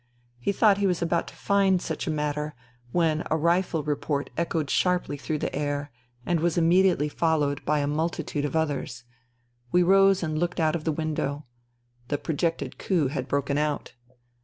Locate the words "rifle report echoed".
3.37-4.71